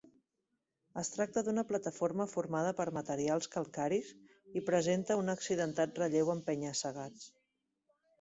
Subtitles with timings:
[0.99, 4.09] Es tracta d'una plataforma formada per materials calcaris
[4.61, 7.29] i presenta un accidentat relleu amb penya-segats.